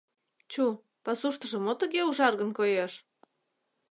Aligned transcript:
Чу, 0.51 0.65
пасуштыжо 1.03 1.57
мо 1.65 1.73
тыге 1.79 2.01
ужаргын 2.09 2.49
коеш? 2.57 2.93